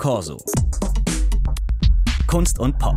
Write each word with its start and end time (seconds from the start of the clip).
Corso. 0.00 0.38
Kunst 2.26 2.58
und 2.58 2.78
Pop. 2.78 2.96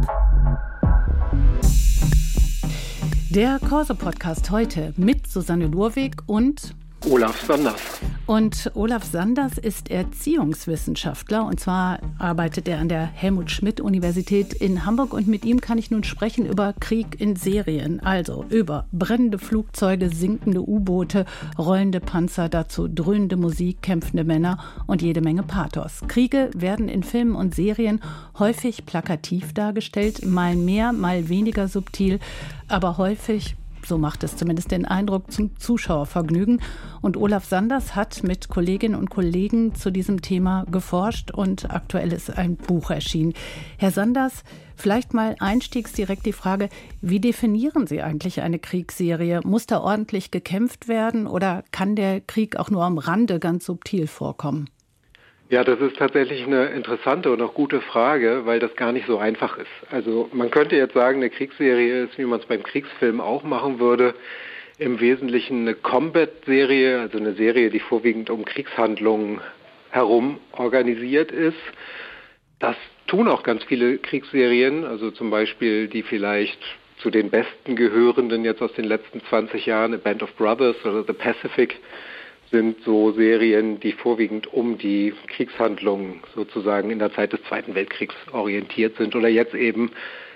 Der 3.29 3.59
Corso-Podcast 3.59 4.49
heute 4.51 4.93
mit 4.95 5.27
Susanne 5.27 5.67
Lurwig 5.67 6.15
und 6.27 6.73
Olaf 7.09 7.41
Sanders. 7.41 7.81
Und 8.25 8.71
Olaf 8.73 9.03
Sanders 9.03 9.57
ist 9.57 9.91
Erziehungswissenschaftler. 9.91 11.45
Und 11.45 11.59
zwar 11.59 11.99
arbeitet 12.19 12.69
er 12.69 12.79
an 12.79 12.87
der 12.87 13.05
Helmut 13.05 13.51
Schmidt 13.51 13.81
Universität 13.81 14.53
in 14.53 14.85
Hamburg. 14.85 15.13
Und 15.13 15.27
mit 15.27 15.43
ihm 15.43 15.59
kann 15.59 15.77
ich 15.77 15.91
nun 15.91 16.05
sprechen 16.05 16.45
über 16.45 16.73
Krieg 16.79 17.19
in 17.19 17.35
Serien, 17.35 17.99
also 17.99 18.45
über 18.47 18.85
brennende 18.93 19.39
Flugzeuge, 19.39 20.09
sinkende 20.09 20.61
U-Boote, 20.61 21.25
rollende 21.57 21.99
Panzer, 21.99 22.47
dazu 22.47 22.87
dröhnende 22.87 23.35
Musik, 23.35 23.81
kämpfende 23.81 24.23
Männer 24.23 24.57
und 24.87 25.01
jede 25.01 25.19
Menge 25.19 25.43
Pathos. 25.43 25.99
Kriege 26.07 26.49
werden 26.55 26.87
in 26.87 27.03
Filmen 27.03 27.35
und 27.35 27.53
Serien 27.53 27.99
häufig 28.39 28.85
plakativ 28.85 29.53
dargestellt, 29.53 30.25
mal 30.25 30.55
mehr, 30.55 30.93
mal 30.93 31.27
weniger 31.27 31.67
subtil, 31.67 32.19
aber 32.69 32.97
häufig 32.97 33.57
so 33.85 33.97
macht 33.97 34.23
es 34.23 34.35
zumindest 34.37 34.71
den 34.71 34.85
Eindruck 34.85 35.31
zum 35.31 35.57
Zuschauervergnügen. 35.57 36.61
Und 37.01 37.17
Olaf 37.17 37.45
Sanders 37.45 37.95
hat 37.95 38.23
mit 38.23 38.49
Kolleginnen 38.49 38.95
und 38.95 39.09
Kollegen 39.09 39.75
zu 39.75 39.91
diesem 39.91 40.21
Thema 40.21 40.65
geforscht 40.71 41.31
und 41.31 41.71
aktuell 41.71 42.13
ist 42.13 42.35
ein 42.37 42.55
Buch 42.55 42.91
erschienen. 42.91 43.33
Herr 43.77 43.91
Sanders, 43.91 44.43
vielleicht 44.75 45.13
mal 45.13 45.35
einstiegs 45.39 45.93
direkt 45.93 46.25
die 46.25 46.33
Frage, 46.33 46.69
wie 47.01 47.19
definieren 47.19 47.87
Sie 47.87 48.01
eigentlich 48.01 48.41
eine 48.41 48.59
Kriegsserie? 48.59 49.41
Muss 49.43 49.67
da 49.67 49.79
ordentlich 49.79 50.31
gekämpft 50.31 50.87
werden 50.87 51.27
oder 51.27 51.63
kann 51.71 51.95
der 51.95 52.21
Krieg 52.21 52.57
auch 52.57 52.69
nur 52.69 52.83
am 52.83 52.97
Rande 52.97 53.39
ganz 53.39 53.65
subtil 53.65 54.07
vorkommen? 54.07 54.69
Ja, 55.53 55.63
das 55.63 55.79
ist 55.81 55.97
tatsächlich 55.97 56.47
eine 56.47 56.65
interessante 56.69 57.31
und 57.31 57.39
auch 57.39 57.53
gute 57.53 57.79
Frage, 57.79 58.41
weil 58.45 58.59
das 58.59 58.75
gar 58.75 58.91
nicht 58.91 59.05
so 59.05 59.19
einfach 59.19 59.55
ist. 59.59 59.67
Also 59.91 60.27
man 60.33 60.49
könnte 60.49 60.75
jetzt 60.75 60.95
sagen, 60.95 61.17
eine 61.17 61.29
Kriegsserie 61.29 62.05
ist, 62.05 62.17
wie 62.17 62.25
man 62.25 62.39
es 62.39 62.47
beim 62.47 62.63
Kriegsfilm 62.63 63.21
auch 63.21 63.43
machen 63.43 63.79
würde, 63.79 64.15
im 64.79 64.99
Wesentlichen 64.99 65.59
eine 65.59 65.75
Combat-Serie, 65.75 67.01
also 67.01 67.19
eine 67.19 67.33
Serie, 67.33 67.69
die 67.69 67.81
vorwiegend 67.81 68.31
um 68.31 68.45
Kriegshandlungen 68.45 69.41
herum 69.91 70.39
organisiert 70.53 71.31
ist. 71.31 71.61
Das 72.57 72.75
tun 73.05 73.27
auch 73.27 73.43
ganz 73.43 73.63
viele 73.63 73.99
Kriegsserien, 73.99 74.83
also 74.83 75.11
zum 75.11 75.29
Beispiel 75.29 75.87
die 75.87 76.01
vielleicht 76.01 76.57
zu 76.97 77.11
den 77.11 77.29
besten 77.29 77.75
gehörenden 77.75 78.43
jetzt 78.43 78.63
aus 78.63 78.73
den 78.73 78.85
letzten 78.85 79.21
20 79.25 79.67
Jahren, 79.67 79.93
A 79.93 79.97
Band 79.97 80.23
of 80.23 80.35
Brothers 80.35 80.83
oder 80.83 81.03
The 81.03 81.13
Pacific, 81.13 81.79
sind 82.53 82.77
so 82.85 83.11
Serien, 83.13 83.79
die 83.79 83.91
vorwiegend 83.91 84.53
um 84.53 84.77
die 84.77 85.13
Kriegshandlungen 85.27 86.21
sozusagen 86.35 86.91
in 86.91 86.99
der 86.99 87.11
Zeit 87.11 87.33
des 87.33 87.43
Zweiten 87.49 87.73
Weltkriegs 87.73 88.15
orientiert 88.31 88.95
sind 88.97 89.15
oder 89.15 89.27
jetzt 89.27 89.55
eben 89.55 89.91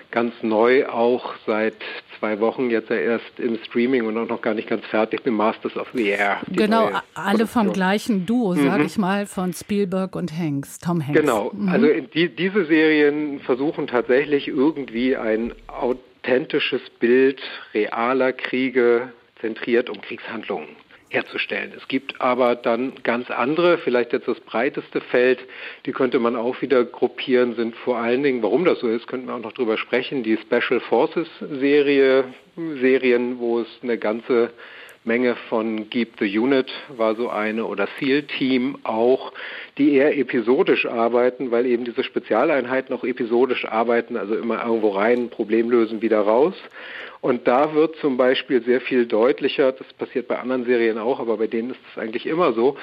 ganz 0.09 0.33
neu 0.41 0.87
auch 0.87 1.35
seit 1.45 1.75
zwei 2.17 2.39
Wochen 2.39 2.71
jetzt 2.71 2.89
ja 2.89 2.95
erst 2.95 3.39
im 3.39 3.59
Streaming 3.65 4.07
und 4.07 4.17
auch 4.17 4.27
noch 4.27 4.41
gar 4.41 4.55
nicht 4.55 4.67
ganz 4.67 4.83
fertig 4.87 5.23
mit 5.25 5.33
Masters 5.35 5.77
of 5.77 5.87
the 5.93 6.07
Air. 6.07 6.37
Genau, 6.51 6.89
alle 7.13 7.45
vom 7.45 7.71
gleichen 7.71 8.25
Duo, 8.25 8.55
mhm. 8.55 8.65
sage 8.65 8.83
ich 8.85 8.97
mal, 8.97 9.27
von 9.27 9.53
Spielberg 9.53 10.15
und 10.15 10.35
Hanks, 10.35 10.79
Tom 10.79 11.05
Hanks. 11.05 11.19
Genau, 11.19 11.51
mhm. 11.53 11.69
also 11.69 11.87
die, 12.15 12.29
diese 12.29 12.65
Serien 12.65 13.41
versuchen 13.41 13.85
tatsächlich 13.85 14.47
irgendwie 14.47 15.15
ein 15.15 15.53
authentisches 15.67 16.81
Bild 16.99 17.39
realer 17.75 18.33
Kriege 18.33 19.09
zentriert 19.39 19.91
um 19.91 20.01
Kriegshandlungen 20.01 20.69
herzustellen. 21.09 21.73
Es 21.75 21.87
gibt 21.87 22.19
aber 22.19 22.55
dann 22.55 22.93
ganz 23.03 23.29
andere, 23.29 23.77
vielleicht 23.77 24.13
jetzt 24.13 24.27
das 24.27 24.39
breiteste 24.41 25.01
Feld, 25.01 25.39
die 25.85 25.91
könnte 25.91 26.19
man 26.19 26.35
auch 26.35 26.61
wieder 26.61 26.83
gruppieren, 26.83 27.55
sind 27.55 27.75
vor 27.75 27.97
allen 27.97 28.23
Dingen, 28.23 28.43
warum 28.43 28.65
das 28.65 28.79
so 28.79 28.87
ist, 28.87 29.07
könnten 29.07 29.27
wir 29.27 29.35
auch 29.35 29.39
noch 29.39 29.53
drüber 29.53 29.77
sprechen, 29.77 30.23
die 30.23 30.37
Special 30.37 30.79
Forces 30.81 31.27
Serie, 31.39 32.25
Serien, 32.55 33.39
wo 33.39 33.59
es 33.61 33.67
eine 33.81 33.97
ganze 33.97 34.51
Menge 35.03 35.35
von 35.49 35.89
Keep 35.89 36.19
the 36.19 36.37
Unit 36.37 36.71
war 36.89 37.15
so 37.15 37.29
eine 37.29 37.65
oder 37.65 37.87
SEAL 37.99 38.23
Team 38.23 38.77
auch, 38.83 39.31
die 39.77 39.93
eher 39.93 40.17
episodisch 40.17 40.85
arbeiten, 40.85 41.51
weil 41.51 41.65
eben 41.65 41.85
diese 41.85 42.03
Spezialeinheiten 42.03 42.95
auch 42.95 43.03
episodisch 43.03 43.65
arbeiten, 43.65 44.17
also 44.17 44.35
immer 44.35 44.65
irgendwo 44.65 44.89
rein, 44.89 45.29
Problem 45.29 45.69
lösen, 45.69 46.01
wieder 46.01 46.21
raus. 46.21 46.55
Und 47.21 47.47
da 47.47 47.73
wird 47.73 47.95
zum 47.97 48.17
Beispiel 48.17 48.61
sehr 48.63 48.81
viel 48.81 49.05
deutlicher, 49.05 49.71
das 49.71 49.91
passiert 49.93 50.27
bei 50.27 50.39
anderen 50.39 50.65
Serien 50.65 50.97
auch, 50.97 51.19
aber 51.19 51.37
bei 51.37 51.47
denen 51.47 51.71
ist 51.71 51.79
es 51.91 51.97
eigentlich 52.01 52.25
immer 52.25 52.53
so, 52.53 52.77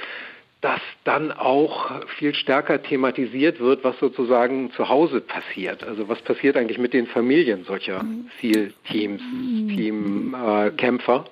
dass 0.64 0.80
dann 1.04 1.30
auch 1.30 1.90
viel 2.16 2.34
stärker 2.34 2.82
thematisiert 2.82 3.60
wird, 3.60 3.84
was 3.84 3.98
sozusagen 3.98 4.72
zu 4.72 4.88
Hause 4.88 5.20
passiert. 5.20 5.84
Also 5.84 6.08
was 6.08 6.22
passiert 6.22 6.56
eigentlich 6.56 6.78
mit 6.78 6.94
den 6.94 7.06
Familien 7.06 7.64
solcher 7.64 8.02
SEAL-Teams, 8.40 9.20
Teamkämpfer. 9.68 11.16
Äh, 11.16 11.28
äh, 11.28 11.30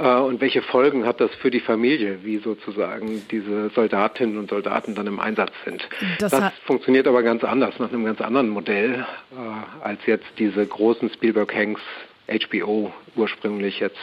und 0.00 0.40
welche 0.40 0.62
Folgen 0.62 1.06
hat 1.06 1.20
das 1.20 1.30
für 1.36 1.50
die 1.50 1.60
Familie, 1.60 2.24
wie 2.24 2.38
sozusagen 2.38 3.22
diese 3.30 3.70
Soldatinnen 3.70 4.38
und 4.38 4.50
Soldaten 4.50 4.94
dann 4.94 5.06
im 5.06 5.20
Einsatz 5.20 5.52
sind? 5.64 5.88
Das, 6.18 6.32
das 6.32 6.52
funktioniert 6.64 7.06
aber 7.06 7.22
ganz 7.22 7.44
anders, 7.44 7.78
nach 7.78 7.92
einem 7.92 8.04
ganz 8.04 8.20
anderen 8.20 8.48
Modell, 8.48 9.06
äh, 9.32 9.84
als 9.84 10.04
jetzt 10.06 10.26
diese 10.38 10.66
großen 10.66 11.10
Spielberg-Hanks 11.10 11.80
HBO 12.26 12.92
ursprünglich 13.14 13.80
jetzt 13.80 13.98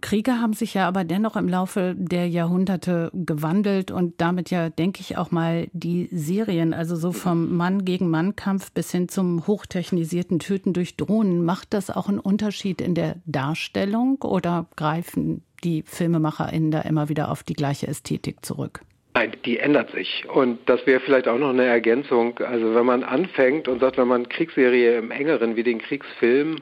Kriege 0.00 0.40
haben 0.40 0.52
sich 0.52 0.74
ja 0.74 0.88
aber 0.88 1.04
dennoch 1.04 1.36
im 1.36 1.48
Laufe 1.48 1.94
der 1.96 2.28
Jahrhunderte 2.28 3.10
gewandelt 3.12 3.90
und 3.90 4.20
damit 4.20 4.50
ja, 4.50 4.68
denke 4.68 5.00
ich, 5.00 5.16
auch 5.16 5.30
mal 5.30 5.68
die 5.72 6.08
Serien, 6.10 6.74
also 6.74 6.96
so 6.96 7.12
vom 7.12 7.56
Mann 7.56 7.84
gegen 7.84 8.10
Mann 8.10 8.36
Kampf 8.36 8.72
bis 8.72 8.90
hin 8.90 9.08
zum 9.08 9.46
hochtechnisierten 9.46 10.38
Töten 10.38 10.72
durch 10.72 10.96
Drohnen. 10.96 11.44
Macht 11.44 11.74
das 11.74 11.90
auch 11.90 12.08
einen 12.08 12.20
Unterschied 12.20 12.80
in 12.80 12.94
der 12.94 13.16
Darstellung 13.26 14.22
oder 14.22 14.66
greifen 14.76 15.42
die 15.62 15.82
FilmemacherInnen 15.82 16.70
da 16.70 16.80
immer 16.80 17.08
wieder 17.08 17.30
auf 17.30 17.42
die 17.42 17.54
gleiche 17.54 17.86
Ästhetik 17.86 18.44
zurück? 18.44 18.80
Nein, 19.14 19.32
die 19.44 19.58
ändert 19.58 19.90
sich. 19.90 20.24
Und 20.32 20.60
das 20.66 20.86
wäre 20.86 21.00
vielleicht 21.00 21.26
auch 21.26 21.38
noch 21.38 21.50
eine 21.50 21.64
Ergänzung. 21.64 22.38
Also 22.38 22.74
wenn 22.74 22.86
man 22.86 23.02
anfängt 23.02 23.66
und 23.66 23.80
sagt, 23.80 23.98
wenn 23.98 24.08
man 24.08 24.28
Kriegsserie 24.28 24.98
im 24.98 25.10
engeren 25.10 25.56
wie 25.56 25.64
den 25.64 25.78
Kriegsfilm 25.78 26.60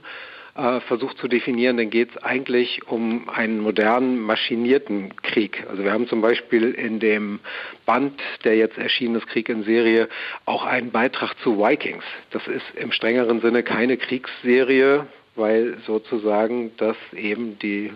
äh, 0.58 0.80
versucht 0.80 1.18
zu 1.18 1.28
definieren, 1.28 1.76
dann 1.76 1.88
geht 1.88 2.10
es 2.10 2.16
eigentlich 2.22 2.88
um 2.88 3.28
einen 3.28 3.60
modernen 3.60 4.18
maschinierten 4.18 5.14
Krieg. 5.22 5.64
Also 5.70 5.84
wir 5.84 5.92
haben 5.92 6.08
zum 6.08 6.20
Beispiel 6.20 6.72
in 6.72 6.98
dem 6.98 7.38
Band, 7.86 8.20
der 8.42 8.56
jetzt 8.56 8.76
erschienen 8.76 9.14
ist, 9.14 9.28
Krieg 9.28 9.48
in 9.48 9.62
Serie, 9.62 10.08
auch 10.46 10.64
einen 10.64 10.90
Beitrag 10.90 11.38
zu 11.44 11.58
Vikings. 11.58 12.02
Das 12.30 12.46
ist 12.48 12.64
im 12.74 12.90
strengeren 12.90 13.40
Sinne 13.40 13.62
keine 13.62 13.96
Kriegsserie, 13.96 15.06
weil 15.36 15.78
sozusagen 15.86 16.72
das 16.76 16.96
eben 17.12 17.58
die 17.60 17.92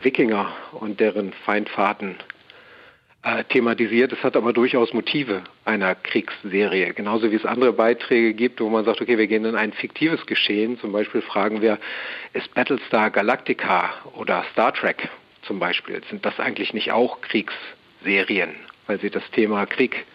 Wikinger 0.00 0.50
und 0.72 1.00
deren 1.00 1.34
Feindfahrten 1.44 2.16
äh, 3.22 3.44
thematisiert. 3.44 4.12
Es 4.12 4.22
hat 4.22 4.36
aber 4.36 4.52
durchaus 4.52 4.92
Motive 4.92 5.42
einer 5.64 5.94
Kriegsserie. 5.94 6.94
Genauso 6.94 7.30
wie 7.30 7.36
es 7.36 7.44
andere 7.44 7.72
Beiträge 7.72 8.34
gibt, 8.34 8.60
wo 8.60 8.68
man 8.68 8.84
sagt, 8.84 9.00
okay, 9.00 9.18
wir 9.18 9.26
gehen 9.26 9.44
in 9.44 9.56
ein 9.56 9.72
fiktives 9.72 10.24
Geschehen. 10.26 10.78
Zum 10.78 10.92
Beispiel 10.92 11.22
fragen 11.22 11.60
wir, 11.60 11.78
ist 12.32 12.52
Battlestar 12.54 13.10
Galactica 13.10 13.90
oder 14.16 14.44
Star 14.52 14.72
Trek 14.72 15.08
zum 15.42 15.58
Beispiel, 15.58 16.02
sind 16.08 16.24
das 16.24 16.38
eigentlich 16.38 16.74
nicht 16.74 16.92
auch 16.92 17.20
Kriegsserien, 17.22 18.54
weil 18.86 19.00
sie 19.00 19.10
das 19.10 19.28
Thema 19.32 19.66
Krieg 19.66 20.06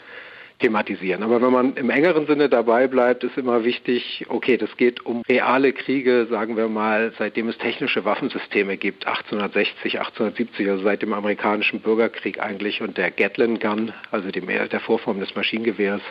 thematisieren. 0.59 1.23
Aber 1.23 1.41
wenn 1.41 1.51
man 1.51 1.75
im 1.75 1.89
engeren 1.89 2.27
Sinne 2.27 2.49
dabei 2.49 2.87
bleibt, 2.87 3.23
ist 3.23 3.37
immer 3.37 3.63
wichtig, 3.63 4.25
okay, 4.29 4.57
das 4.57 4.75
geht 4.77 5.05
um 5.05 5.21
reale 5.27 5.73
Kriege, 5.73 6.27
sagen 6.29 6.55
wir 6.55 6.69
mal, 6.69 7.11
seitdem 7.17 7.49
es 7.49 7.57
technische 7.57 8.05
Waffensysteme 8.05 8.77
gibt, 8.77 9.05
1860, 9.05 9.99
1870, 9.99 10.69
also 10.69 10.83
seit 10.83 11.01
dem 11.01 11.13
amerikanischen 11.13 11.81
Bürgerkrieg 11.81 12.39
eigentlich 12.39 12.81
und 12.81 12.97
der 12.97 13.11
Gatling 13.11 13.59
Gun, 13.59 13.91
also 14.11 14.31
dem, 14.31 14.47
der 14.47 14.79
Vorform 14.79 15.19
des 15.19 15.35
Maschinengewehrs, 15.35 16.01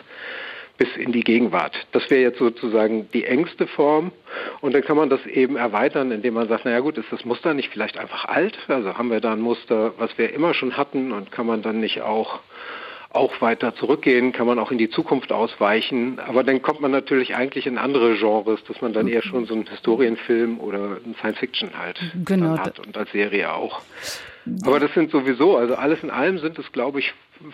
bis 0.77 0.95
in 0.97 1.11
die 1.11 1.23
Gegenwart. 1.23 1.87
Das 1.93 2.09
wäre 2.09 2.21
jetzt 2.21 2.39
sozusagen 2.39 3.09
die 3.13 3.23
engste 3.23 3.65
Form. 3.65 4.11
Und 4.61 4.75
dann 4.75 4.83
kann 4.83 4.97
man 4.97 5.09
das 5.09 5.25
eben 5.25 5.55
erweitern, 5.55 6.11
indem 6.11 6.33
man 6.33 6.49
sagt, 6.49 6.65
naja 6.65 6.79
gut, 6.81 6.97
ist 6.97 7.11
das 7.11 7.23
Muster 7.23 7.53
nicht 7.53 7.69
vielleicht 7.71 7.97
einfach 7.97 8.25
alt? 8.25 8.57
Also 8.67 8.97
haben 8.97 9.09
wir 9.09 9.21
da 9.21 9.33
ein 9.33 9.41
Muster, 9.41 9.93
was 9.97 10.17
wir 10.17 10.33
immer 10.33 10.53
schon 10.53 10.75
hatten 10.75 11.11
und 11.11 11.31
kann 11.31 11.45
man 11.45 11.61
dann 11.61 11.79
nicht 11.79 12.01
auch 12.01 12.41
auch 13.15 13.41
weiter 13.41 13.75
zurückgehen, 13.75 14.31
kann 14.31 14.47
man 14.47 14.59
auch 14.59 14.71
in 14.71 14.77
die 14.77 14.89
Zukunft 14.89 15.31
ausweichen. 15.31 16.19
Aber 16.19 16.43
dann 16.43 16.61
kommt 16.61 16.81
man 16.81 16.91
natürlich 16.91 17.35
eigentlich 17.35 17.67
in 17.67 17.77
andere 17.77 18.15
Genres, 18.15 18.63
dass 18.65 18.81
man 18.81 18.93
dann 18.93 19.07
eher 19.07 19.21
schon 19.21 19.45
so 19.45 19.53
einen 19.53 19.67
Historienfilm 19.67 20.59
oder 20.59 20.97
einen 21.03 21.15
Science-Fiction 21.19 21.77
halt 21.77 21.99
genau. 22.25 22.57
hat 22.57 22.79
und 22.79 22.97
als 22.97 23.11
Serie 23.11 23.53
auch. 23.53 23.81
Aber 24.63 24.79
das 24.79 24.93
sind 24.93 25.11
sowieso, 25.11 25.57
also 25.57 25.75
alles 25.75 26.03
in 26.03 26.11
allem 26.11 26.37
sind 26.37 26.59
es, 26.59 26.71
glaube 26.71 26.99
ich, 26.99 27.13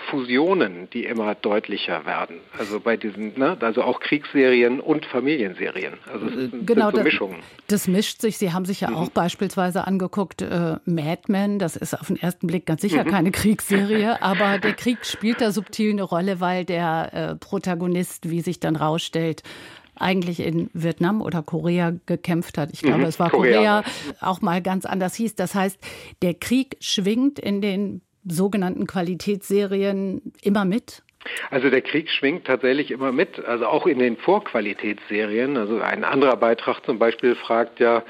Fusionen, 0.10 0.90
die 0.92 1.06
immer 1.06 1.36
deutlicher 1.36 2.06
werden. 2.06 2.38
Also 2.58 2.80
bei 2.80 2.98
diesen, 2.98 3.38
ne, 3.38 3.58
also 3.60 3.84
auch 3.84 4.00
Kriegsserien 4.00 4.80
und 4.80 5.06
Familienserien. 5.06 5.96
Also 6.12 6.28
es 6.28 6.34
sind, 6.52 6.68
genau, 6.68 6.88
sind 6.88 6.98
so 6.98 7.04
Mischungen. 7.04 7.38
Das, 7.68 7.84
das, 7.84 7.88
mischt 7.88 8.22
sich. 8.22 8.38
Sie 8.38 8.54
haben 8.54 8.66
sich 8.66 8.82
ja 8.82 8.90
mhm. 8.90 8.98
auch 8.98 9.10
beispielsweise 9.10 9.88
angeguckt, 9.88 10.42
äh, 10.42 10.78
Mad 10.86 11.22
Men, 11.28 11.60
das 11.60 11.76
ist 11.76 12.00
auf 12.00 12.08
den 12.08 12.18
ersten 12.18 12.48
Blick 12.48 12.66
ganz 12.66 12.82
sicher 12.82 13.04
mhm. 13.04 13.10
keine 13.10 13.32
Kriegsserie, 13.32 14.22
aber 14.22 14.60
der 14.60 14.74
Krieg 14.74 15.06
spielt 15.06 15.42
da 15.42 15.52
subtil 15.52 15.92
eine 15.92 16.04
Rolle, 16.04 16.40
weil 16.40 16.64
der 16.64 17.14
äh, 17.14 17.36
Protagonist, 17.36 18.30
wie 18.30 18.42
sich 18.42 18.60
dann 18.60 18.76
rausstellt, 18.76 19.44
eigentlich 19.96 20.40
in 20.40 20.70
Vietnam 20.74 21.22
oder 21.22 21.44
Korea 21.44 21.94
gekämpft 22.06 22.58
hat. 22.58 22.70
Ich 22.72 22.82
glaube, 22.82 23.00
mhm, 23.00 23.06
es 23.06 23.20
war 23.20 23.30
Korea, 23.30 23.82
Korea, 23.82 23.84
auch 24.20 24.42
mal 24.42 24.62
ganz 24.62 24.86
anders 24.86 25.16
hieß. 25.16 25.36
Das 25.36 25.54
heißt, 25.54 25.80
der 26.22 26.34
Krieg 26.34 26.78
schwingt 26.80 27.40
in 27.40 27.62
den 27.62 28.02
sogenannten 28.28 28.88
Qualitätsserien 28.88 30.34
immer 30.42 30.66
mit? 30.66 31.04
Also 31.52 31.70
der 31.70 31.82
Krieg 31.82 32.10
schwingt 32.10 32.46
tatsächlich 32.46 32.90
immer 32.90 33.12
mit, 33.12 33.44
also 33.46 33.68
auch 33.68 33.86
in 33.86 34.00
den 34.00 34.18
Vorqualitätsserien. 34.18 35.56
Also 35.56 35.80
ein 35.80 36.04
anderer 36.04 36.36
Beitrag 36.36 36.84
zum 36.84 36.98
Beispiel 36.98 37.36
fragt 37.36 37.80
ja, 37.80 38.04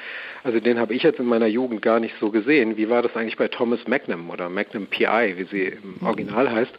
also 0.43 0.59
den 0.59 0.79
habe 0.79 0.93
ich 0.93 1.03
jetzt 1.03 1.19
in 1.19 1.25
meiner 1.25 1.47
Jugend 1.47 1.81
gar 1.81 1.99
nicht 1.99 2.15
so 2.19 2.29
gesehen. 2.29 2.77
Wie 2.77 2.89
war 2.89 3.01
das 3.01 3.15
eigentlich 3.15 3.37
bei 3.37 3.49
Thomas 3.49 3.85
Magnum 3.87 4.29
oder 4.29 4.49
Magnum 4.49 4.87
PI, 4.87 5.35
wie 5.37 5.43
sie 5.43 5.65
im 5.65 6.05
Original 6.05 6.49
heißt, 6.49 6.73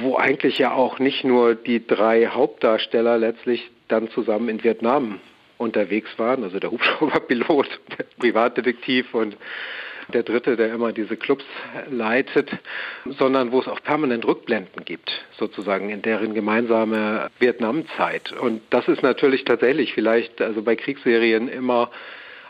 wo 0.00 0.16
eigentlich 0.16 0.58
ja 0.58 0.72
auch 0.72 0.98
nicht 0.98 1.24
nur 1.24 1.54
die 1.54 1.86
drei 1.86 2.26
Hauptdarsteller 2.26 3.18
letztlich 3.18 3.70
dann 3.88 4.10
zusammen 4.10 4.48
in 4.48 4.64
Vietnam 4.64 5.20
unterwegs 5.58 6.10
waren, 6.18 6.42
also 6.42 6.58
der 6.58 6.70
Hubschrauberpilot, 6.70 7.68
der 7.98 8.04
Privatdetektiv 8.18 9.14
und 9.14 9.36
der 10.12 10.22
Dritte, 10.22 10.56
der 10.56 10.72
immer 10.72 10.92
diese 10.92 11.16
Clubs 11.16 11.44
leitet, 11.90 12.50
sondern 13.04 13.52
wo 13.52 13.60
es 13.60 13.68
auch 13.68 13.82
permanent 13.82 14.24
Rückblenden 14.24 14.84
gibt, 14.84 15.10
sozusagen 15.38 15.90
in 15.90 16.02
deren 16.02 16.34
gemeinsame 16.34 17.30
Vietnamzeit. 17.38 18.32
Und 18.32 18.62
das 18.70 18.88
ist 18.88 19.02
natürlich 19.02 19.44
tatsächlich 19.44 19.94
vielleicht, 19.94 20.40
also 20.40 20.62
bei 20.62 20.76
Kriegsserien 20.76 21.48
immer 21.48 21.90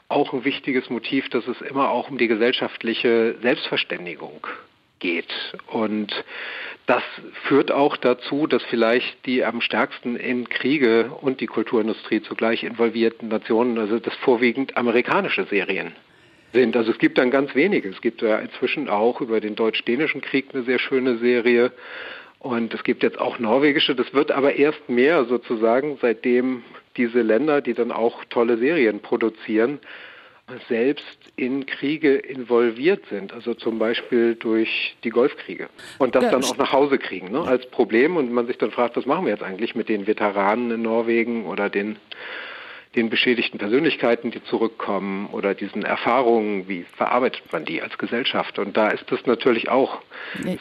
auch 0.09 0.33
ein 0.33 0.45
wichtiges 0.45 0.89
Motiv, 0.91 1.29
dass 1.31 1.47
es 1.49 1.61
immer 1.63 1.91
auch 1.91 2.11
um 2.11 2.19
die 2.19 2.29
gesellschaftliche 2.29 3.37
Selbstverständigung 3.43 4.47
geht. 4.99 5.33
Und 5.67 6.13
das 6.87 7.03
führt 7.45 7.73
auch 7.73 7.97
dazu, 7.97 8.47
dass 8.47 8.63
vielleicht 8.65 9.27
die 9.27 9.45
am 9.45 9.61
stärksten 9.61 10.17
in 10.17 10.49
Kriege 10.49 11.11
und 11.21 11.41
die 11.41 11.47
Kulturindustrie 11.47 12.23
zugleich 12.23 12.63
involvierten 12.63 13.29
Nationen, 13.29 13.79
also 13.79 13.99
das 13.99 14.15
vorwiegend 14.17 14.77
amerikanische 14.77 15.45
Serien 15.45 15.95
sind. 16.53 16.77
Also 16.77 16.93
es 16.93 16.99
gibt 16.99 17.19
dann 17.19 17.31
ganz 17.31 17.55
wenige. 17.55 17.89
Es 17.89 18.01
gibt 18.01 18.23
ja 18.23 18.39
inzwischen 18.39 18.89
auch 18.89 19.21
über 19.21 19.41
den 19.41 19.55
deutsch-dänischen 19.55 20.21
Krieg 20.21 20.47
eine 20.53 20.63
sehr 20.65 20.79
schöne 20.79 21.19
Serie. 21.19 21.73
Und 22.39 22.75
es 22.75 22.85
gibt 22.85 23.03
jetzt 23.03 23.19
auch 23.19 23.39
norwegische. 23.39 23.95
Das 23.95 24.13
wird 24.15 24.31
aber 24.31 24.55
erst 24.55 24.89
mehr 24.89 25.25
sozusagen, 25.25 25.99
seitdem 26.01 26.63
diese 26.97 27.23
Länder, 27.23 27.61
die 27.61 27.75
dann 27.75 27.93
auch 27.93 28.25
tolle 28.27 28.57
Serien 28.59 29.01
produzieren, 29.01 29.81
selbst 30.69 31.19
in 31.35 31.67
Kriege 31.67 32.15
involviert 32.15 33.05
sind, 33.11 33.33
also 33.33 33.55
zum 33.55 33.79
Beispiel 33.81 34.37
durch 34.37 34.97
die 35.03 35.11
Golfkriege 35.11 35.69
und 35.99 36.15
das 36.15 36.31
dann 36.31 36.45
auch 36.45 36.57
nach 36.57 36.73
Hause 36.73 36.99
kriegen 36.99 37.33
ne, 37.33 37.41
als 37.41 37.67
Problem 37.67 38.17
und 38.17 38.33
man 38.33 38.47
sich 38.47 38.57
dann 38.57 38.71
fragt, 38.71 38.97
was 38.97 39.07
machen 39.07 39.25
wir 39.25 39.33
jetzt 39.33 39.43
eigentlich 39.43 39.75
mit 39.75 39.89
den 39.89 40.07
Veteranen 40.07 40.71
in 40.71 40.83
Norwegen 40.83 41.47
oder 41.47 41.69
den 41.69 41.97
den 42.97 43.11
beschädigten 43.11 43.59
Persönlichkeiten, 43.59 44.31
die 44.31 44.43
zurückkommen 44.45 45.27
oder 45.27 45.55
diesen 45.55 45.85
Erfahrungen, 45.85 46.67
wie 46.69 46.85
verarbeitet 46.97 47.53
man 47.53 47.65
die 47.65 47.83
als 47.83 47.97
Gesellschaft? 47.99 48.59
Und 48.59 48.77
da 48.77 48.89
ist 48.89 49.05
das 49.11 49.21
natürlich 49.27 49.69
auch 49.69 50.01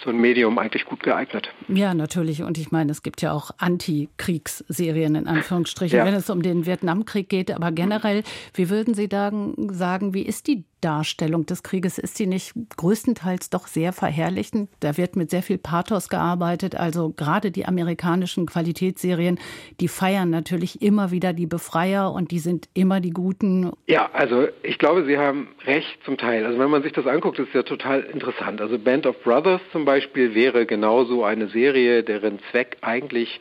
so 0.04 0.10
ein 0.10 0.18
Medium 0.18 0.60
eigentlich 0.60 0.86
gut 0.86 1.02
geeignet. 1.02 1.50
Ja, 1.70 1.94
natürlich. 1.94 2.44
Und 2.44 2.58
ich 2.58 2.72
meine, 2.72 2.92
es 2.92 3.02
gibt 3.02 3.22
ja 3.22 3.32
auch 3.32 3.52
Anti-Kriegsserien 3.58 5.16
in 5.16 5.28
Anführungsstrichen, 5.28 5.98
ja. 5.98 6.06
wenn 6.06 6.14
es 6.14 6.30
um 6.30 6.42
den 6.42 6.66
Vietnamkrieg 6.66 7.30
geht. 7.30 7.52
Aber 7.52 7.72
generell, 7.72 8.24
wie 8.54 8.70
würden 8.70 8.94
Sie 8.94 9.08
sagen, 9.10 10.14
wie 10.14 10.24
ist 10.24 10.48
die 10.48 10.66
Darstellung 10.86 11.48
des 11.48 11.64
Krieges 11.64 11.98
ist 11.98 12.16
sie 12.16 12.28
nicht 12.28 12.54
größtenteils 12.78 13.50
doch 13.50 13.66
sehr 13.66 13.92
verherrlichend. 13.92 14.70
Da 14.82 14.98
wird 14.98 15.16
mit 15.16 15.32
sehr 15.32 15.42
viel 15.42 15.58
Pathos 15.58 16.10
gearbeitet. 16.10 16.76
Also 16.76 17.10
gerade 17.10 17.50
die 17.50 17.66
amerikanischen 17.66 18.46
Qualitätsserien, 18.46 19.40
die 19.80 19.88
feiern 19.88 20.30
natürlich 20.30 20.84
immer 20.84 21.10
wieder 21.10 21.34
die 21.34 21.48
Befreier 21.48 22.14
und 22.14 22.30
die 22.30 22.38
sind 22.38 22.70
immer 22.76 23.00
die 23.00 23.10
Guten. 23.10 23.72
Ja, 23.88 24.12
also 24.14 24.48
ich 24.62 24.78
glaube, 24.78 25.06
Sie 25.06 25.18
haben 25.18 25.48
recht 25.66 25.98
zum 26.06 26.20
Teil. 26.20 26.46
Also 26.46 26.60
wenn 26.60 26.70
man 26.70 26.84
sich 26.84 26.94
das 26.94 27.08
anguckt, 27.08 27.40
ist 27.40 27.48
es 27.48 27.54
ja 27.56 27.64
total 27.64 28.02
interessant. 28.02 28.62
Also 28.62 28.78
Band 28.78 29.08
of 29.08 29.20
Brothers 29.24 29.62
zum 29.72 29.86
Beispiel 29.86 30.36
wäre 30.36 30.68
genauso 30.68 31.24
eine 31.24 31.48
Serie, 31.48 32.04
deren 32.04 32.38
Zweck 32.52 32.78
eigentlich 32.82 33.40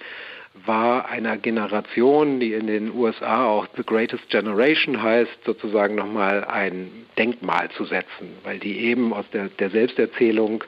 war 0.66 1.08
einer 1.08 1.36
Generation, 1.36 2.38
die 2.38 2.54
in 2.54 2.66
den 2.68 2.94
USA 2.94 3.46
auch 3.46 3.66
The 3.76 3.82
Greatest 3.84 4.28
Generation 4.30 5.02
heißt, 5.02 5.44
sozusagen 5.44 5.96
nochmal 5.96 6.44
ein 6.44 7.06
Denkmal 7.19 7.70
zu 7.72 7.84
setzen, 7.84 8.36
weil 8.44 8.58
die 8.58 8.79
eben 8.84 9.12
aus 9.12 9.24
der, 9.32 9.48
der 9.48 9.70
Selbsterzählung 9.70 10.62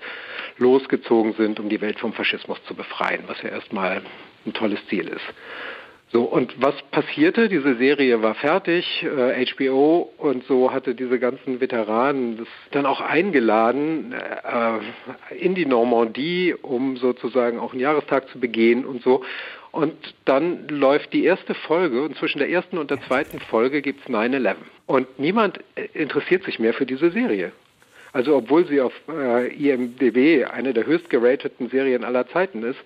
losgezogen 0.58 1.34
sind, 1.34 1.60
um 1.60 1.68
die 1.68 1.80
Welt 1.80 2.00
vom 2.00 2.12
Faschismus 2.12 2.62
zu 2.64 2.74
befreien, 2.74 3.24
was 3.26 3.40
ja 3.42 3.50
erstmal 3.50 4.02
ein 4.44 4.52
tolles 4.52 4.84
Ziel 4.88 5.06
ist. 5.08 5.24
So, 6.12 6.22
und 6.22 6.62
was 6.62 6.74
passierte? 6.92 7.48
Diese 7.48 7.76
Serie 7.76 8.22
war 8.22 8.36
fertig, 8.36 9.02
äh, 9.02 9.44
HBO 9.44 10.12
und 10.18 10.44
so 10.44 10.72
hatte 10.72 10.94
diese 10.94 11.18
ganzen 11.18 11.60
Veteranen 11.60 12.38
das 12.38 12.48
dann 12.70 12.86
auch 12.86 13.00
eingeladen 13.00 14.12
äh, 14.12 15.34
in 15.34 15.56
die 15.56 15.66
Normandie, 15.66 16.54
um 16.54 16.96
sozusagen 16.96 17.58
auch 17.58 17.72
einen 17.72 17.80
Jahrestag 17.80 18.28
zu 18.28 18.38
begehen 18.38 18.84
und 18.86 19.02
so. 19.02 19.24
Und 19.72 19.94
dann 20.24 20.68
läuft 20.68 21.12
die 21.12 21.24
erste 21.24 21.54
Folge 21.54 22.02
und 22.02 22.16
zwischen 22.16 22.38
der 22.38 22.50
ersten 22.50 22.78
und 22.78 22.90
der 22.90 23.02
zweiten 23.02 23.40
Folge 23.40 23.82
gibt 23.82 24.00
es 24.00 24.06
9-11. 24.06 24.54
Und 24.86 25.18
niemand 25.18 25.58
äh, 25.74 25.88
interessiert 25.92 26.44
sich 26.44 26.60
mehr 26.60 26.72
für 26.72 26.86
diese 26.86 27.10
Serie. 27.10 27.50
Also 28.12 28.36
obwohl 28.36 28.66
sie 28.66 28.80
auf 28.80 28.94
äh, 29.08 29.48
IMDB 29.54 30.46
eine 30.46 30.72
der 30.72 30.86
höchst 30.86 31.10
gerateten 31.10 31.68
Serien 31.68 32.04
aller 32.04 32.26
Zeiten 32.28 32.62
ist, 32.62 32.78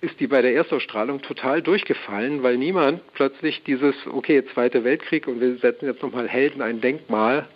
ist 0.00 0.20
die 0.20 0.26
bei 0.26 0.42
der 0.42 0.54
Erstausstrahlung 0.54 1.22
total 1.22 1.62
durchgefallen, 1.62 2.42
weil 2.42 2.56
niemand 2.56 3.00
plötzlich 3.14 3.62
dieses, 3.64 3.94
okay, 4.06 4.44
Zweite 4.54 4.84
Weltkrieg 4.84 5.26
und 5.26 5.40
wir 5.40 5.56
setzen 5.56 5.86
jetzt 5.86 6.02
nochmal 6.02 6.28
Helden 6.28 6.62
ein 6.62 6.80
Denkmal 6.80 7.48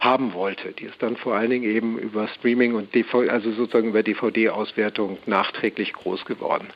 haben 0.00 0.32
wollte. 0.32 0.72
Die 0.72 0.84
ist 0.84 1.02
dann 1.02 1.16
vor 1.16 1.34
allen 1.34 1.50
Dingen 1.50 1.64
eben 1.64 1.98
über 1.98 2.28
Streaming 2.28 2.74
und 2.74 2.94
DVD, 2.94 3.30
also 3.30 3.50
sozusagen 3.52 3.88
über 3.88 4.02
DVD-Auswertung 4.02 5.18
nachträglich 5.26 5.92
groß 5.92 6.24
geworden. 6.24 6.68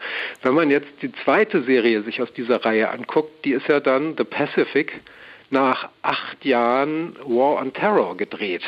Wenn 0.43 0.55
man 0.55 0.71
jetzt 0.71 0.91
die 1.03 1.13
zweite 1.25 1.63
Serie 1.63 2.03
sich 2.03 2.21
aus 2.21 2.33
dieser 2.33 2.65
Reihe 2.65 2.91
anguckt, 2.91 3.45
die 3.45 3.53
ist 3.53 3.69
ja 3.69 3.81
dann 3.81 4.17
The 4.17 4.25
Pacific 4.25 5.01
nach 5.51 5.91
acht 6.03 6.45
Jahren 6.45 7.17
War 7.25 7.61
on 7.61 7.73
Terror 7.73 8.17
gedreht 8.17 8.65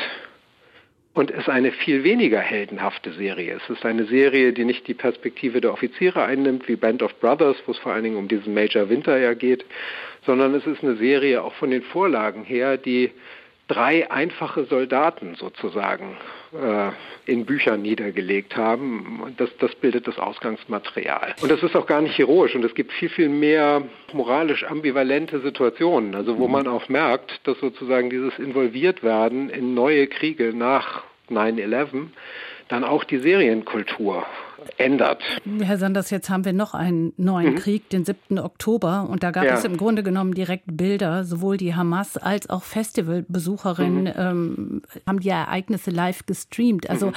und 1.15 1.31
ist 1.31 1.47
eine 1.47 1.71
viel 1.71 2.03
weniger 2.03 2.39
heldenhafte 2.39 3.13
Serie. 3.13 3.57
Es 3.63 3.69
ist 3.69 3.85
eine 3.85 4.05
Serie, 4.05 4.51
die 4.51 4.65
nicht 4.65 4.85
die 4.87 4.93
Perspektive 4.93 5.61
der 5.61 5.71
Offiziere 5.71 6.23
einnimmt, 6.23 6.67
wie 6.67 6.75
Band 6.75 7.01
of 7.01 7.17
Brothers, 7.21 7.55
wo 7.65 7.71
es 7.71 7.77
vor 7.79 7.93
allen 7.93 8.03
Dingen 8.03 8.17
um 8.17 8.27
diesen 8.27 8.53
Major 8.53 8.89
Winter 8.89 9.17
ja 9.17 9.33
geht, 9.33 9.65
sondern 10.25 10.53
es 10.53 10.67
ist 10.67 10.83
eine 10.83 10.97
Serie 10.97 11.41
auch 11.41 11.53
von 11.53 11.71
den 11.71 11.83
Vorlagen 11.83 12.43
her, 12.43 12.75
die 12.77 13.11
drei 13.67 14.09
einfache 14.11 14.65
Soldaten 14.65 15.35
sozusagen 15.35 16.17
äh, 16.53 16.91
in 17.25 17.45
Büchern 17.45 17.81
niedergelegt 17.81 18.55
haben. 18.55 19.21
Und 19.23 19.39
das, 19.39 19.49
das 19.59 19.73
bildet 19.75 20.07
das 20.07 20.19
Ausgangsmaterial. 20.19 21.35
Und 21.41 21.51
das 21.51 21.63
ist 21.63 21.75
auch 21.75 21.87
gar 21.87 22.01
nicht 22.01 22.17
heroisch. 22.17 22.55
Und 22.55 22.63
es 22.63 22.75
gibt 22.75 22.91
viel, 22.93 23.09
viel 23.09 23.29
mehr 23.29 23.81
moralisch 24.13 24.63
ambivalente 24.63 25.39
Situationen, 25.39 26.15
also 26.15 26.37
wo 26.37 26.47
man 26.47 26.67
auch 26.67 26.89
merkt, 26.89 27.39
dass 27.47 27.59
sozusagen 27.59 28.09
dieses 28.09 28.37
Involviertwerden 28.37 29.49
in 29.49 29.73
neue 29.73 30.07
Kriege 30.07 30.53
nach 30.55 31.03
9-11 31.29 32.09
dann 32.67 32.83
auch 32.83 33.03
die 33.03 33.19
Serienkultur 33.19 34.25
ändert. 34.77 35.21
Herr 35.61 35.77
Sanders, 35.77 36.09
jetzt 36.09 36.29
haben 36.29 36.45
wir 36.45 36.53
noch 36.53 36.73
einen 36.73 37.13
neuen 37.17 37.53
mhm. 37.53 37.57
Krieg, 37.57 37.89
den 37.89 38.05
7. 38.05 38.39
Oktober. 38.39 39.07
Und 39.09 39.23
da 39.23 39.31
gab 39.31 39.43
ja. 39.43 39.53
es 39.53 39.63
im 39.63 39.77
Grunde 39.77 40.03
genommen 40.03 40.33
direkt 40.33 40.65
Bilder. 40.65 41.23
Sowohl 41.23 41.57
die 41.57 41.75
Hamas 41.75 42.17
als 42.17 42.49
auch 42.49 42.63
Festivalbesucherinnen 42.63 44.03
mhm. 44.03 44.13
ähm, 44.17 44.81
haben 45.05 45.19
die 45.19 45.29
Ereignisse 45.29 45.91
live 45.91 46.25
gestreamt. 46.25 46.89
Also 46.89 47.07
mhm. 47.07 47.13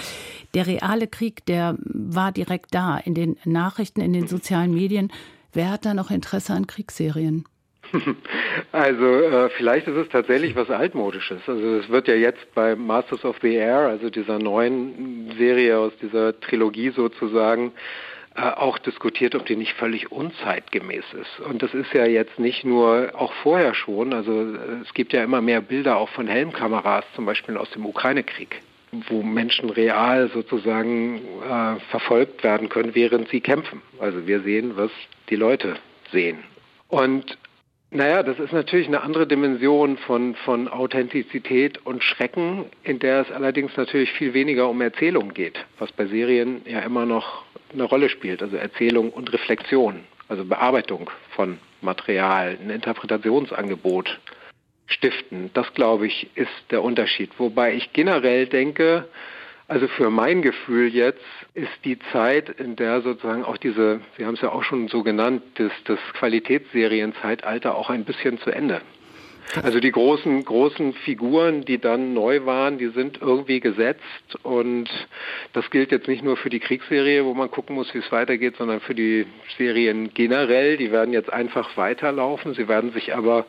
der 0.54 0.66
reale 0.66 1.06
Krieg, 1.06 1.44
der 1.46 1.76
war 1.80 2.32
direkt 2.32 2.74
da 2.74 2.98
in 2.98 3.14
den 3.14 3.36
Nachrichten, 3.44 4.00
in 4.00 4.12
den 4.12 4.26
sozialen 4.26 4.74
Medien. 4.74 5.10
Wer 5.52 5.70
hat 5.70 5.86
da 5.86 5.94
noch 5.94 6.10
Interesse 6.10 6.52
an 6.52 6.66
Kriegsserien? 6.66 7.44
Also 8.72 9.04
äh, 9.04 9.48
vielleicht 9.50 9.86
ist 9.86 9.96
es 9.96 10.08
tatsächlich 10.08 10.54
was 10.54 10.70
altmodisches. 10.70 11.40
Also 11.46 11.76
es 11.76 11.88
wird 11.88 12.08
ja 12.08 12.14
jetzt 12.14 12.54
bei 12.54 12.76
Masters 12.76 13.24
of 13.24 13.36
the 13.42 13.54
Air, 13.54 13.88
also 13.88 14.10
dieser 14.10 14.38
neuen 14.38 15.32
Serie 15.38 15.78
aus 15.78 15.92
dieser 16.00 16.38
Trilogie 16.40 16.90
sozusagen, 16.90 17.72
äh, 18.34 18.42
auch 18.42 18.78
diskutiert, 18.78 19.34
ob 19.34 19.46
die 19.46 19.56
nicht 19.56 19.74
völlig 19.74 20.12
unzeitgemäß 20.12 21.04
ist. 21.20 21.40
Und 21.48 21.62
das 21.62 21.74
ist 21.74 21.92
ja 21.92 22.06
jetzt 22.06 22.38
nicht 22.38 22.64
nur, 22.64 23.12
auch 23.14 23.32
vorher 23.42 23.74
schon, 23.74 24.12
also 24.12 24.54
es 24.82 24.92
gibt 24.94 25.12
ja 25.12 25.24
immer 25.24 25.40
mehr 25.40 25.60
Bilder 25.60 25.96
auch 25.96 26.08
von 26.10 26.26
Helmkameras, 26.26 27.04
zum 27.14 27.26
Beispiel 27.26 27.56
aus 27.56 27.70
dem 27.70 27.86
Ukraine-Krieg 27.86 28.62
wo 29.08 29.22
Menschen 29.22 29.70
real 29.70 30.30
sozusagen 30.32 31.20
äh, 31.42 31.80
verfolgt 31.90 32.42
werden 32.42 32.68
können, 32.68 32.94
während 32.94 33.28
sie 33.28 33.40
kämpfen. 33.40 33.82
Also 33.98 34.26
wir 34.26 34.40
sehen, 34.40 34.76
was 34.76 34.90
die 35.28 35.36
Leute 35.36 35.76
sehen. 36.10 36.38
Und 36.88 37.36
naja, 37.90 38.22
das 38.22 38.38
ist 38.38 38.52
natürlich 38.52 38.86
eine 38.86 39.00
andere 39.00 39.26
Dimension 39.26 39.96
von, 39.96 40.34
von 40.34 40.68
Authentizität 40.68 41.78
und 41.86 42.04
Schrecken, 42.04 42.66
in 42.82 42.98
der 42.98 43.22
es 43.22 43.30
allerdings 43.30 43.76
natürlich 43.76 44.12
viel 44.12 44.34
weniger 44.34 44.68
um 44.68 44.80
Erzählung 44.82 45.32
geht, 45.32 45.64
was 45.78 45.90
bei 45.92 46.06
Serien 46.06 46.60
ja 46.66 46.80
immer 46.80 47.06
noch 47.06 47.44
eine 47.72 47.84
Rolle 47.84 48.10
spielt, 48.10 48.42
also 48.42 48.56
Erzählung 48.56 49.10
und 49.10 49.32
Reflexion, 49.32 50.00
also 50.28 50.44
Bearbeitung 50.44 51.10
von 51.30 51.58
Material, 51.80 52.58
ein 52.60 52.70
Interpretationsangebot 52.70 54.18
stiften. 54.86 55.50
Das, 55.54 55.72
glaube 55.72 56.06
ich, 56.06 56.28
ist 56.34 56.50
der 56.70 56.82
Unterschied. 56.82 57.30
Wobei 57.38 57.74
ich 57.74 57.92
generell 57.94 58.46
denke, 58.46 59.08
also 59.68 59.86
für 59.86 60.08
mein 60.08 60.40
Gefühl 60.40 60.88
jetzt 60.88 61.24
ist 61.52 61.68
die 61.84 61.98
Zeit, 62.10 62.48
in 62.48 62.74
der 62.74 63.02
sozusagen 63.02 63.44
auch 63.44 63.58
diese, 63.58 64.00
Sie 64.16 64.24
haben 64.24 64.34
es 64.34 64.40
ja 64.40 64.50
auch 64.50 64.64
schon 64.64 64.88
so 64.88 65.02
genannt, 65.02 65.42
das, 65.56 65.72
das 65.84 65.98
Qualitätsserienzeitalter 66.14 67.74
auch 67.74 67.90
ein 67.90 68.04
bisschen 68.04 68.38
zu 68.38 68.50
Ende. 68.50 68.80
Also 69.62 69.80
die 69.80 69.90
großen, 69.90 70.44
großen 70.44 70.92
Figuren, 70.92 71.64
die 71.64 71.78
dann 71.78 72.12
neu 72.12 72.44
waren, 72.44 72.78
die 72.78 72.88
sind 72.88 73.20
irgendwie 73.20 73.60
gesetzt 73.60 74.02
und 74.42 74.88
das 75.52 75.70
gilt 75.70 75.90
jetzt 75.90 76.08
nicht 76.08 76.22
nur 76.22 76.36
für 76.36 76.50
die 76.50 76.60
Kriegsserie, 76.60 77.24
wo 77.24 77.34
man 77.34 77.50
gucken 77.50 77.74
muss, 77.74 77.92
wie 77.94 77.98
es 77.98 78.12
weitergeht, 78.12 78.56
sondern 78.56 78.80
für 78.80 78.94
die 78.94 79.26
Serien 79.56 80.12
generell. 80.12 80.76
Die 80.76 80.92
werden 80.92 81.14
jetzt 81.14 81.32
einfach 81.32 81.76
weiterlaufen. 81.76 82.54
Sie 82.54 82.68
werden 82.68 82.92
sich 82.92 83.14
aber 83.14 83.46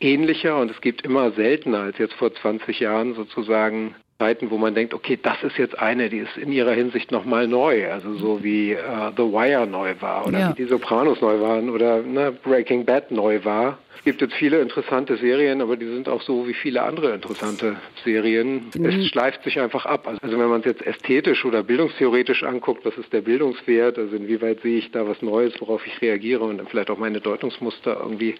ähnlicher 0.00 0.56
und 0.56 0.70
es 0.70 0.80
gibt 0.80 1.02
immer 1.02 1.32
seltener 1.32 1.80
als 1.80 1.98
jetzt 1.98 2.14
vor 2.14 2.32
20 2.32 2.78
Jahren 2.80 3.14
sozusagen 3.14 3.96
Zeiten, 4.24 4.50
wo 4.50 4.56
man 4.56 4.74
denkt, 4.74 4.94
okay, 4.94 5.18
das 5.22 5.42
ist 5.42 5.58
jetzt 5.58 5.78
eine, 5.78 6.08
die 6.08 6.18
ist 6.18 6.38
in 6.38 6.50
ihrer 6.50 6.72
Hinsicht 6.72 7.12
nochmal 7.12 7.46
neu, 7.46 7.90
also 7.90 8.14
so 8.14 8.42
wie 8.42 8.74
uh, 8.74 9.10
The 9.14 9.22
Wire 9.22 9.66
neu 9.66 9.94
war 10.00 10.26
oder 10.26 10.38
ja. 10.38 10.48
wie 10.50 10.62
die 10.62 10.68
Sopranos 10.68 11.20
neu 11.20 11.40
waren 11.40 11.68
oder 11.68 12.00
ne, 12.00 12.32
Breaking 12.32 12.86
Bad 12.86 13.10
neu 13.10 13.44
war. 13.44 13.76
Es 13.98 14.04
gibt 14.04 14.22
jetzt 14.22 14.32
viele 14.34 14.60
interessante 14.62 15.18
Serien, 15.18 15.60
aber 15.60 15.76
die 15.76 15.84
sind 15.84 16.08
auch 16.08 16.22
so 16.22 16.48
wie 16.48 16.54
viele 16.54 16.82
andere 16.82 17.12
interessante 17.12 17.76
Serien. 18.02 18.70
Mhm. 18.74 18.84
Es 18.86 19.06
schleift 19.08 19.44
sich 19.44 19.60
einfach 19.60 19.84
ab. 19.84 20.08
Also 20.22 20.38
wenn 20.38 20.48
man 20.48 20.60
es 20.60 20.66
jetzt 20.66 20.86
ästhetisch 20.86 21.44
oder 21.44 21.62
bildungstheoretisch 21.62 22.44
anguckt, 22.44 22.86
was 22.86 22.96
ist 22.96 23.12
der 23.12 23.20
Bildungswert, 23.20 23.98
also 23.98 24.16
inwieweit 24.16 24.62
sehe 24.62 24.78
ich 24.78 24.90
da 24.90 25.06
was 25.06 25.20
Neues, 25.20 25.52
worauf 25.60 25.86
ich 25.86 26.00
reagiere 26.00 26.44
und 26.44 26.56
dann 26.56 26.66
vielleicht 26.66 26.88
auch 26.88 26.98
meine 26.98 27.20
Deutungsmuster 27.20 27.98
irgendwie 28.00 28.36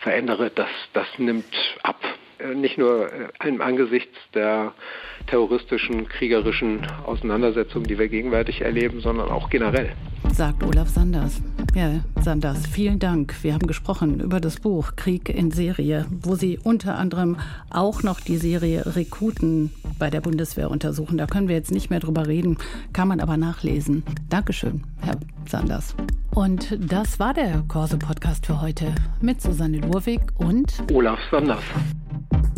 verändere, 0.00 0.50
das, 0.54 0.68
das 0.92 1.06
nimmt 1.18 1.54
ab. 1.82 2.02
Äh, 2.38 2.54
nicht 2.54 2.78
nur 2.78 3.12
äh, 3.12 3.48
im 3.48 3.60
Angesichts 3.60 4.16
der 4.34 4.72
terroristischen, 5.26 6.08
kriegerischen 6.08 6.86
Auseinandersetzungen, 7.06 7.86
die 7.86 7.98
wir 7.98 8.08
gegenwärtig 8.08 8.60
erleben, 8.60 9.00
sondern 9.00 9.30
auch 9.30 9.50
generell. 9.50 9.92
Sagt 10.32 10.62
Olaf 10.64 10.88
Sanders. 10.88 11.40
Ja, 11.74 12.00
Sanders, 12.20 12.66
vielen 12.66 12.98
Dank. 12.98 13.34
Wir 13.42 13.54
haben 13.54 13.66
gesprochen 13.66 14.20
über 14.20 14.40
das 14.40 14.60
Buch 14.60 14.96
Krieg 14.96 15.28
in 15.28 15.50
Serie, 15.50 16.06
wo 16.22 16.34
Sie 16.34 16.58
unter 16.62 16.98
anderem 16.98 17.36
auch 17.70 18.02
noch 18.02 18.20
die 18.20 18.36
Serie 18.36 18.96
Rekruten 18.96 19.70
bei 19.98 20.10
der 20.10 20.20
Bundeswehr 20.20 20.70
untersuchen. 20.70 21.18
Da 21.18 21.26
können 21.26 21.48
wir 21.48 21.54
jetzt 21.54 21.70
nicht 21.70 21.90
mehr 21.90 22.00
drüber 22.00 22.26
reden, 22.26 22.58
kann 22.92 23.08
man 23.08 23.20
aber 23.20 23.36
nachlesen. 23.36 24.02
Dankeschön, 24.28 24.82
Herr 25.02 25.16
Sanders. 25.46 25.94
Und 26.34 26.76
das 26.80 27.20
war 27.20 27.32
der 27.32 27.62
Corso-Podcast 27.68 28.46
für 28.46 28.60
heute 28.60 28.92
mit 29.20 29.40
Susanne 29.40 29.78
Lurwig 29.78 30.20
und 30.38 30.72
Olaf 30.92 31.20
Sanders. 31.30 31.62